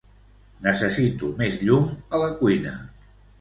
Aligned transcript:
Necessito 0.67 1.29
més 1.41 1.59
llum 1.67 1.87
a 1.93 2.23
la 2.25 2.31
cuina. 2.41 2.75